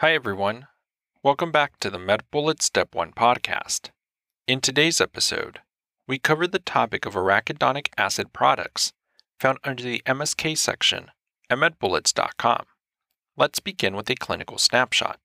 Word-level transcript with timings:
Hi, 0.00 0.14
everyone. 0.14 0.66
Welcome 1.22 1.52
back 1.52 1.78
to 1.80 1.90
the 1.90 1.98
MedBullet 1.98 2.62
Step 2.62 2.94
1 2.94 3.12
podcast. 3.12 3.90
In 4.46 4.62
today's 4.62 4.98
episode, 4.98 5.58
we 6.08 6.18
cover 6.18 6.46
the 6.46 6.58
topic 6.58 7.04
of 7.04 7.12
arachidonic 7.12 7.88
acid 7.98 8.32
products 8.32 8.94
found 9.38 9.58
under 9.62 9.82
the 9.82 10.00
MSK 10.06 10.56
section 10.56 11.10
at 11.50 11.58
medbullets.com. 11.58 12.64
Let's 13.36 13.60
begin 13.60 13.94
with 13.94 14.08
a 14.08 14.14
clinical 14.14 14.56
snapshot. 14.56 15.20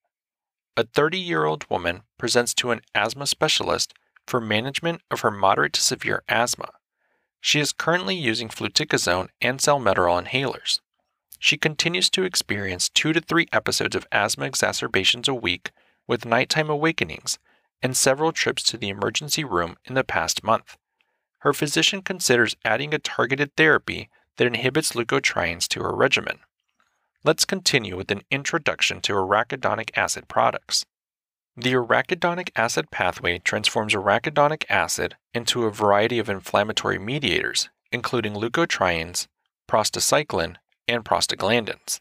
A 0.76 0.84
30 0.84 1.20
year 1.20 1.46
old 1.46 1.64
woman 1.70 2.02
presents 2.18 2.52
to 2.56 2.70
an 2.70 2.82
asthma 2.94 3.26
specialist 3.26 3.94
for 4.26 4.42
management 4.42 5.00
of 5.10 5.20
her 5.20 5.30
moderate 5.30 5.72
to 5.72 5.80
severe 5.80 6.22
asthma. 6.28 6.68
She 7.40 7.60
is 7.60 7.72
currently 7.72 8.14
using 8.14 8.50
fluticasone 8.50 9.28
and 9.40 9.58
salmeterol 9.58 10.22
inhalers. 10.22 10.80
She 11.38 11.56
continues 11.56 12.10
to 12.10 12.24
experience 12.24 12.88
two 12.88 13.12
to 13.12 13.20
three 13.20 13.46
episodes 13.52 13.94
of 13.94 14.06
asthma 14.10 14.46
exacerbations 14.46 15.28
a 15.28 15.34
week 15.34 15.70
with 16.06 16.24
nighttime 16.24 16.70
awakenings 16.70 17.38
and 17.82 17.96
several 17.96 18.32
trips 18.32 18.62
to 18.64 18.76
the 18.76 18.88
emergency 18.88 19.44
room 19.44 19.76
in 19.84 19.94
the 19.94 20.04
past 20.04 20.42
month. 20.42 20.76
Her 21.38 21.52
physician 21.52 22.02
considers 22.02 22.56
adding 22.64 22.94
a 22.94 22.98
targeted 22.98 23.54
therapy 23.56 24.08
that 24.36 24.46
inhibits 24.46 24.92
leukotrienes 24.92 25.68
to 25.68 25.82
her 25.82 25.94
regimen. 25.94 26.38
Let's 27.22 27.44
continue 27.44 27.96
with 27.96 28.10
an 28.10 28.22
introduction 28.30 29.00
to 29.02 29.12
arachidonic 29.12 29.90
acid 29.96 30.28
products. 30.28 30.84
The 31.56 31.72
arachidonic 31.72 32.50
acid 32.54 32.90
pathway 32.90 33.38
transforms 33.38 33.94
arachidonic 33.94 34.64
acid 34.68 35.16
into 35.32 35.64
a 35.64 35.70
variety 35.70 36.18
of 36.18 36.28
inflammatory 36.28 36.98
mediators, 36.98 37.68
including 37.90 38.34
leukotrienes, 38.34 39.26
prostacyclin, 39.68 40.56
and 40.88 41.04
prostaglandins. 41.04 42.00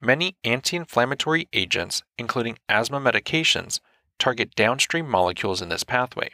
Many 0.00 0.36
anti 0.44 0.76
inflammatory 0.76 1.48
agents, 1.52 2.02
including 2.18 2.58
asthma 2.68 3.00
medications, 3.00 3.80
target 4.18 4.54
downstream 4.54 5.08
molecules 5.08 5.62
in 5.62 5.68
this 5.68 5.84
pathway. 5.84 6.30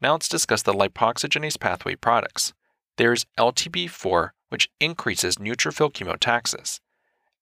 Now 0.00 0.12
let's 0.12 0.28
discuss 0.28 0.62
the 0.62 0.74
lipoxygenase 0.74 1.58
pathway 1.58 1.94
products. 1.94 2.52
There 2.98 3.12
is 3.12 3.26
LTB4, 3.38 4.30
which 4.50 4.70
increases 4.80 5.36
neutrophil 5.36 5.92
chemotaxis. 5.92 6.80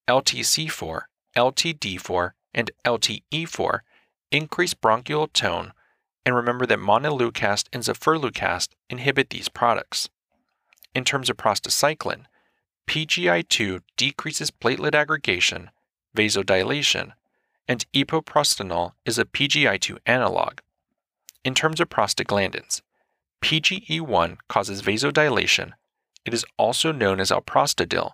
LTC4, 0.08 1.02
LTD4, 1.36 2.30
and 2.54 2.70
LTE4 2.84 3.80
increase 4.30 4.74
bronchial 4.74 5.28
tone, 5.28 5.72
and 6.24 6.34
remember 6.34 6.66
that 6.66 6.78
montelukast 6.78 7.68
and 7.72 7.82
zafirlukast 7.82 8.68
inhibit 8.88 9.30
these 9.30 9.48
products. 9.48 10.08
In 10.94 11.04
terms 11.04 11.30
of 11.30 11.36
prostacyclin, 11.36 12.24
PGI2 12.90 13.82
decreases 13.96 14.50
platelet 14.50 14.96
aggregation, 14.96 15.70
vasodilation, 16.16 17.12
and 17.68 17.86
epoprostenol 17.94 18.94
is 19.04 19.16
a 19.16 19.24
PGI2 19.24 19.98
analog. 20.06 20.58
In 21.44 21.54
terms 21.54 21.78
of 21.78 21.88
prostaglandins, 21.88 22.82
PGE1 23.44 24.38
causes 24.48 24.82
vasodilation. 24.82 25.74
It 26.24 26.34
is 26.34 26.44
also 26.58 26.90
known 26.90 27.20
as 27.20 27.30
alprostadil, 27.30 28.10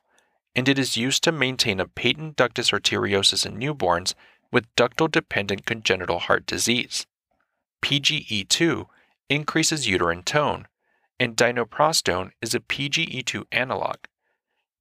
and 0.55 0.69
it 0.69 0.79
is 0.79 0.95
used 0.95 1.25
to 1.25 1.33
maintain 1.33 1.81
a 1.81 1.89
patent 1.89 2.37
ductus 2.37 2.71
arteriosus 2.71 3.47
in 3.47 3.57
newborns 3.57 4.13
with 4.53 4.67
ductal 4.77 5.11
dependent 5.11 5.65
congenital 5.65 6.19
heart 6.19 6.45
disease. 6.45 7.07
PGE2 7.83 8.85
increases 9.31 9.89
uterine 9.89 10.23
tone, 10.23 10.69
and 11.19 11.35
dinoprostone 11.35 12.33
is 12.43 12.55
a 12.55 12.61
PGE2 12.61 13.45
analog. 13.51 13.97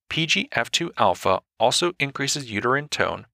PGF2 0.09 0.91
alpha 0.97 1.41
also 1.59 1.93
increases 1.99 2.51
uterine 2.51 2.87
tone, 2.87 3.25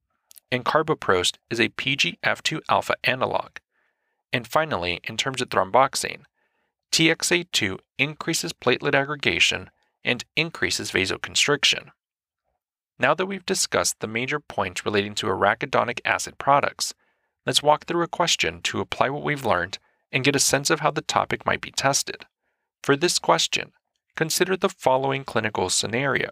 and 0.52 0.66
carboprost 0.66 1.38
is 1.50 1.60
a 1.60 1.70
PGF2 1.70 2.62
alpha 2.70 2.96
analog. 3.04 3.52
And 4.34 4.48
finally, 4.48 5.00
in 5.04 5.18
terms 5.18 5.42
of 5.42 5.50
thromboxane, 5.50 6.24
TXA2 6.92 7.80
increases 7.98 8.54
platelet 8.54 8.96
aggregation 8.96 9.70
and 10.04 10.26
increases 10.36 10.92
vasoconstriction. 10.92 11.92
Now 13.00 13.14
that 13.14 13.26
we've 13.26 13.46
discussed 13.46 14.00
the 14.00 14.08
major 14.08 14.40
points 14.40 14.86
relating 14.86 15.16
to 15.16 15.28
arachidonic 15.28 16.02
acid 16.06 16.38
products, 16.38 16.94
let's 17.46 17.64
walk 17.64 17.86
through 17.86 18.04
a 18.04 18.08
question 18.08 18.62
to 18.64 18.82
apply 18.82 19.10
what 19.10 19.24
we've 19.24 19.46
learned 19.46 19.80
and 20.12 20.24
get 20.24 20.36
a 20.36 20.40
sense 20.40 20.70
of 20.70 20.82
how 20.82 20.92
the 20.92 21.02
topic 21.02 21.46
might 21.46 21.62
be 21.62 21.72
tested. 21.72 22.26
For 22.84 22.96
this 22.96 23.20
question, 23.20 23.72
consider 24.16 24.58
the 24.58 24.70
following 24.70 25.24
clinical 25.24 25.70
scenario. 25.70 26.30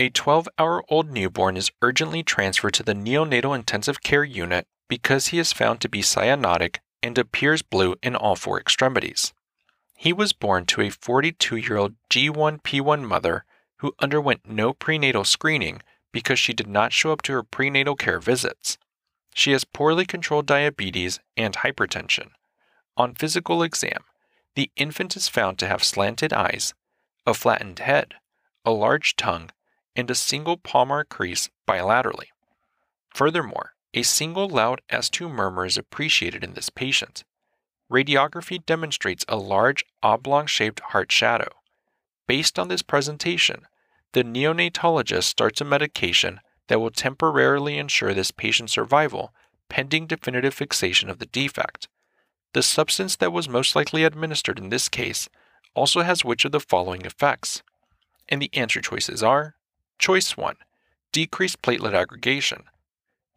A 0.00 0.10
12 0.10 0.48
hour 0.58 0.84
old 0.88 1.10
newborn 1.10 1.56
is 1.56 1.72
urgently 1.82 2.22
transferred 2.22 2.74
to 2.74 2.84
the 2.84 2.94
neonatal 2.94 3.52
intensive 3.52 4.00
care 4.00 4.22
unit 4.22 4.66
because 4.88 5.28
he 5.28 5.40
is 5.40 5.52
found 5.52 5.80
to 5.80 5.88
be 5.88 6.02
cyanotic 6.02 6.76
and 7.02 7.18
appears 7.18 7.62
blue 7.62 7.96
in 8.00 8.14
all 8.14 8.36
four 8.36 8.60
extremities. 8.60 9.32
He 9.96 10.12
was 10.12 10.32
born 10.32 10.66
to 10.66 10.82
a 10.82 10.90
42 10.90 11.56
year 11.56 11.76
old 11.76 11.94
G1P1 12.10 13.02
mother 13.02 13.44
who 13.78 13.94
underwent 13.98 14.48
no 14.48 14.72
prenatal 14.72 15.24
screening 15.24 15.82
because 16.12 16.38
she 16.38 16.52
did 16.52 16.68
not 16.68 16.92
show 16.92 17.10
up 17.10 17.22
to 17.22 17.32
her 17.32 17.42
prenatal 17.42 17.96
care 17.96 18.20
visits. 18.20 18.78
She 19.34 19.50
has 19.50 19.64
poorly 19.64 20.06
controlled 20.06 20.46
diabetes 20.46 21.18
and 21.36 21.56
hypertension. 21.56 22.28
On 22.96 23.14
physical 23.14 23.64
exam, 23.64 24.04
the 24.54 24.70
infant 24.76 25.16
is 25.16 25.28
found 25.28 25.58
to 25.58 25.66
have 25.66 25.82
slanted 25.82 26.32
eyes, 26.32 26.72
a 27.26 27.34
flattened 27.34 27.80
head, 27.80 28.14
a 28.64 28.70
large 28.70 29.16
tongue, 29.16 29.50
and 29.98 30.10
a 30.12 30.14
single 30.14 30.56
palmar 30.56 31.02
crease 31.02 31.50
bilaterally. 31.66 32.28
Furthermore, 33.12 33.72
a 33.92 34.04
single 34.04 34.48
loud 34.48 34.80
S2 34.92 35.28
murmur 35.28 35.66
is 35.66 35.76
appreciated 35.76 36.44
in 36.44 36.54
this 36.54 36.70
patient. 36.70 37.24
Radiography 37.92 38.64
demonstrates 38.64 39.24
a 39.26 39.36
large 39.36 39.84
oblong 40.00 40.46
shaped 40.46 40.78
heart 40.90 41.10
shadow. 41.10 41.48
Based 42.28 42.60
on 42.60 42.68
this 42.68 42.80
presentation, 42.80 43.66
the 44.12 44.22
neonatologist 44.22 45.24
starts 45.24 45.60
a 45.60 45.64
medication 45.64 46.38
that 46.68 46.80
will 46.80 46.92
temporarily 46.92 47.76
ensure 47.76 48.14
this 48.14 48.30
patient's 48.30 48.74
survival 48.74 49.34
pending 49.68 50.06
definitive 50.06 50.54
fixation 50.54 51.10
of 51.10 51.18
the 51.18 51.26
defect. 51.26 51.88
The 52.52 52.62
substance 52.62 53.16
that 53.16 53.32
was 53.32 53.48
most 53.48 53.74
likely 53.74 54.04
administered 54.04 54.60
in 54.60 54.68
this 54.68 54.88
case 54.88 55.28
also 55.74 56.02
has 56.02 56.24
which 56.24 56.44
of 56.44 56.52
the 56.52 56.60
following 56.60 57.04
effects? 57.04 57.62
And 58.28 58.40
the 58.40 58.50
answer 58.54 58.80
choices 58.80 59.22
are 59.22 59.56
Choice 59.98 60.36
1 60.36 60.54
Decreased 61.10 61.60
platelet 61.60 61.92
aggregation. 61.92 62.64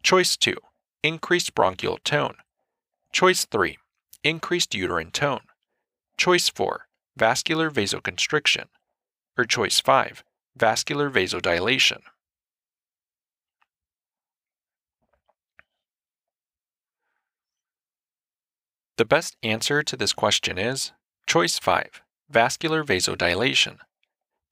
Choice 0.04 0.36
2 0.36 0.56
Increased 1.02 1.56
bronchial 1.56 1.98
tone. 2.04 2.36
Choice 3.10 3.44
3 3.44 3.78
Increased 4.22 4.72
uterine 4.72 5.10
tone. 5.10 5.40
Choice 6.16 6.48
4 6.48 6.86
Vascular 7.16 7.68
vasoconstriction. 7.68 8.66
Or 9.36 9.44
choice 9.44 9.80
5 9.80 10.22
Vascular 10.56 11.10
vasodilation. 11.10 12.02
The 18.98 19.04
best 19.04 19.36
answer 19.42 19.82
to 19.82 19.96
this 19.96 20.12
question 20.12 20.58
is 20.58 20.92
choice 21.26 21.58
5 21.58 22.02
Vascular 22.30 22.84
vasodilation. 22.84 23.78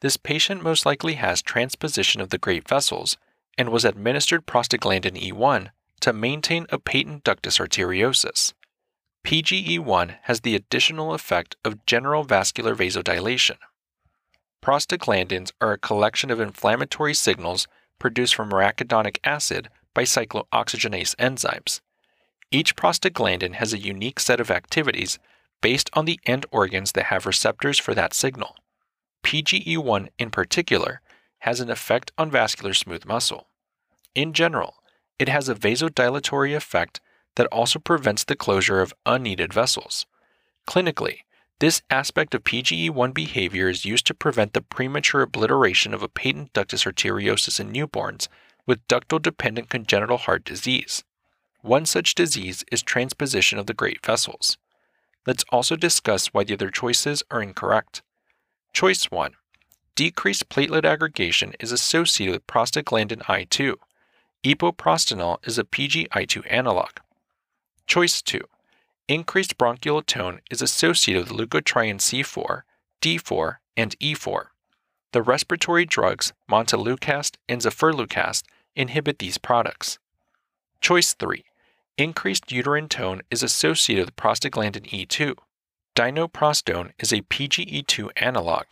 This 0.00 0.16
patient 0.16 0.62
most 0.62 0.86
likely 0.86 1.14
has 1.14 1.42
transposition 1.42 2.20
of 2.20 2.30
the 2.30 2.38
great 2.38 2.66
vessels 2.66 3.16
and 3.58 3.68
was 3.68 3.84
administered 3.84 4.46
prostaglandin 4.46 5.20
E1 5.20 5.68
to 6.00 6.12
maintain 6.12 6.66
a 6.70 6.78
patent 6.78 7.24
ductus 7.24 7.60
arteriosus. 7.60 8.54
PGE1 9.24 10.16
has 10.22 10.40
the 10.40 10.54
additional 10.54 11.12
effect 11.12 11.56
of 11.64 11.84
general 11.84 12.24
vascular 12.24 12.74
vasodilation. 12.74 13.56
Prostaglandins 14.62 15.52
are 15.60 15.72
a 15.72 15.78
collection 15.78 16.30
of 16.30 16.40
inflammatory 16.40 17.12
signals 17.12 17.68
produced 17.98 18.34
from 18.34 18.50
arachidonic 18.50 19.18
acid 19.22 19.68
by 19.92 20.04
cyclooxygenase 20.04 21.14
enzymes. 21.16 21.80
Each 22.50 22.74
prostaglandin 22.74 23.54
has 23.54 23.72
a 23.74 23.78
unique 23.78 24.18
set 24.18 24.40
of 24.40 24.50
activities 24.50 25.18
based 25.60 25.90
on 25.92 26.06
the 26.06 26.18
end 26.24 26.46
organs 26.50 26.92
that 26.92 27.06
have 27.06 27.26
receptors 27.26 27.78
for 27.78 27.94
that 27.94 28.14
signal. 28.14 28.56
PGE1 29.22 30.08
in 30.18 30.30
particular 30.30 31.00
has 31.40 31.60
an 31.60 31.70
effect 31.70 32.12
on 32.18 32.30
vascular 32.30 32.74
smooth 32.74 33.04
muscle. 33.04 33.48
In 34.14 34.32
general, 34.32 34.76
it 35.18 35.28
has 35.28 35.48
a 35.48 35.54
vasodilatory 35.54 36.54
effect 36.54 37.00
that 37.36 37.46
also 37.48 37.78
prevents 37.78 38.24
the 38.24 38.36
closure 38.36 38.80
of 38.80 38.94
unneeded 39.06 39.52
vessels. 39.52 40.06
Clinically, 40.66 41.20
this 41.60 41.82
aspect 41.90 42.34
of 42.34 42.44
PGE1 42.44 43.12
behavior 43.12 43.68
is 43.68 43.84
used 43.84 44.06
to 44.06 44.14
prevent 44.14 44.54
the 44.54 44.62
premature 44.62 45.20
obliteration 45.20 45.92
of 45.92 46.02
a 46.02 46.08
patent 46.08 46.52
ductus 46.54 46.86
arteriosus 46.86 47.60
in 47.60 47.70
newborns 47.70 48.28
with 48.66 48.86
ductal 48.88 49.20
dependent 49.20 49.68
congenital 49.68 50.16
heart 50.16 50.44
disease. 50.44 51.04
One 51.60 51.84
such 51.84 52.14
disease 52.14 52.64
is 52.72 52.82
transposition 52.82 53.58
of 53.58 53.66
the 53.66 53.74
great 53.74 54.04
vessels. 54.04 54.56
Let's 55.26 55.44
also 55.50 55.76
discuss 55.76 56.28
why 56.28 56.44
the 56.44 56.54
other 56.54 56.70
choices 56.70 57.22
are 57.30 57.42
incorrect. 57.42 58.02
Choice 58.72 59.10
1 59.10 59.32
Decreased 59.94 60.48
platelet 60.48 60.84
aggregation 60.84 61.54
is 61.60 61.72
associated 61.72 62.32
with 62.32 62.46
prostaglandin 62.46 63.20
I2. 63.22 63.74
Epoprostenol 64.44 65.46
is 65.46 65.58
a 65.58 65.64
PGI2 65.64 66.46
analog. 66.48 66.90
Choice 67.86 68.22
2. 68.22 68.40
Increased 69.08 69.58
bronchial 69.58 70.02
tone 70.02 70.40
is 70.50 70.62
associated 70.62 71.28
with 71.28 71.50
leukotriene 71.50 71.98
C4, 71.98 72.62
D4, 73.02 73.56
and 73.76 73.98
E4. 73.98 74.44
The 75.12 75.22
respiratory 75.22 75.84
drugs 75.84 76.32
montelukast 76.48 77.36
and 77.48 77.60
zafirlukast 77.60 78.44
inhibit 78.76 79.18
these 79.18 79.36
products. 79.36 79.98
Choice 80.80 81.12
3. 81.12 81.44
Increased 81.98 82.50
uterine 82.50 82.88
tone 82.88 83.20
is 83.30 83.42
associated 83.42 84.06
with 84.06 84.16
prostaglandin 84.16 84.88
E2. 84.88 85.36
Dinoprostone 85.96 86.92
is 87.00 87.12
a 87.12 87.22
PGE2 87.22 88.10
analog. 88.16 88.66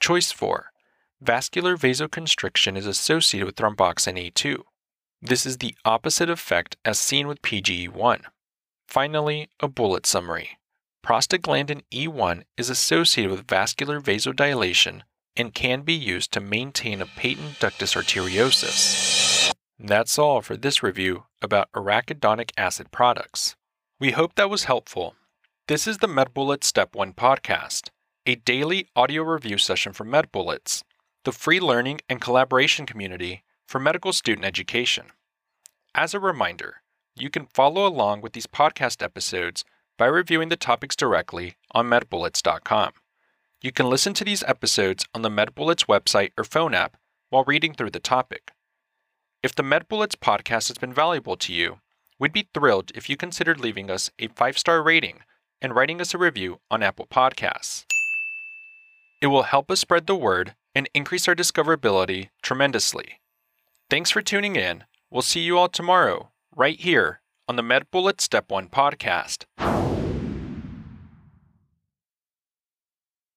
Choice 0.00 0.32
4. 0.32 0.72
Vascular 1.20 1.76
vasoconstriction 1.76 2.76
is 2.76 2.86
associated 2.86 3.46
with 3.46 3.54
thromboxane 3.54 4.32
A2. 4.32 4.62
This 5.22 5.46
is 5.46 5.58
the 5.58 5.76
opposite 5.84 6.28
effect 6.28 6.76
as 6.84 6.98
seen 6.98 7.28
with 7.28 7.42
PGE1. 7.42 8.22
Finally, 8.88 9.48
a 9.60 9.68
bullet 9.68 10.06
summary. 10.06 10.58
Prostaglandin 11.04 11.82
E1 11.92 12.42
is 12.56 12.68
associated 12.68 13.30
with 13.30 13.46
vascular 13.48 14.00
vasodilation 14.00 15.02
and 15.36 15.54
can 15.54 15.82
be 15.82 15.94
used 15.94 16.32
to 16.32 16.40
maintain 16.40 17.00
a 17.00 17.06
patent 17.06 17.60
ductus 17.60 17.94
arteriosus. 17.94 19.52
That's 19.78 20.18
all 20.18 20.42
for 20.42 20.56
this 20.56 20.82
review 20.82 21.24
about 21.40 21.70
arachidonic 21.72 22.50
acid 22.56 22.90
products. 22.90 23.54
We 24.00 24.10
hope 24.10 24.34
that 24.34 24.50
was 24.50 24.64
helpful. 24.64 25.14
This 25.70 25.86
is 25.86 25.98
the 25.98 26.08
MedBullets 26.08 26.64
Step 26.64 26.96
1 26.96 27.12
podcast, 27.12 27.90
a 28.26 28.34
daily 28.34 28.88
audio 28.96 29.22
review 29.22 29.56
session 29.56 29.92
from 29.92 30.10
MedBullets, 30.10 30.82
the 31.24 31.30
free 31.30 31.60
learning 31.60 32.00
and 32.08 32.20
collaboration 32.20 32.86
community 32.86 33.44
for 33.68 33.78
medical 33.78 34.12
student 34.12 34.44
education. 34.44 35.12
As 35.94 36.12
a 36.12 36.18
reminder, 36.18 36.82
you 37.14 37.30
can 37.30 37.46
follow 37.54 37.86
along 37.86 38.20
with 38.20 38.32
these 38.32 38.48
podcast 38.48 39.00
episodes 39.00 39.64
by 39.96 40.06
reviewing 40.06 40.48
the 40.48 40.56
topics 40.56 40.96
directly 40.96 41.54
on 41.70 41.86
medbullets.com. 41.86 42.90
You 43.62 43.70
can 43.70 43.88
listen 43.88 44.12
to 44.14 44.24
these 44.24 44.42
episodes 44.42 45.06
on 45.14 45.22
the 45.22 45.30
MedBullets 45.30 45.86
website 45.86 46.32
or 46.36 46.42
phone 46.42 46.74
app 46.74 46.96
while 47.28 47.44
reading 47.44 47.74
through 47.74 47.90
the 47.90 48.00
topic. 48.00 48.50
If 49.40 49.54
the 49.54 49.62
MedBullets 49.62 50.16
podcast 50.16 50.66
has 50.66 50.78
been 50.78 50.92
valuable 50.92 51.36
to 51.36 51.52
you, 51.52 51.78
we'd 52.18 52.32
be 52.32 52.48
thrilled 52.52 52.90
if 52.96 53.08
you 53.08 53.16
considered 53.16 53.60
leaving 53.60 53.88
us 53.88 54.10
a 54.18 54.26
five 54.26 54.58
star 54.58 54.82
rating 54.82 55.20
and 55.60 55.74
writing 55.74 56.00
us 56.00 56.14
a 56.14 56.18
review 56.18 56.60
on 56.70 56.82
Apple 56.82 57.06
Podcasts. 57.06 57.84
It 59.20 59.26
will 59.28 59.44
help 59.44 59.70
us 59.70 59.80
spread 59.80 60.06
the 60.06 60.16
word 60.16 60.54
and 60.74 60.88
increase 60.94 61.28
our 61.28 61.34
discoverability 61.34 62.30
tremendously. 62.42 63.20
Thanks 63.88 64.10
for 64.10 64.22
tuning 64.22 64.56
in. 64.56 64.84
We'll 65.10 65.22
see 65.22 65.40
you 65.40 65.58
all 65.58 65.68
tomorrow, 65.68 66.30
right 66.54 66.78
here 66.78 67.20
on 67.48 67.56
the 67.56 67.62
MedBullet 67.62 68.20
Step 68.20 68.50
1 68.50 68.68
podcast. 68.68 69.44